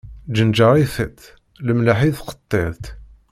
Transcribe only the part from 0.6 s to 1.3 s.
i tiṭ,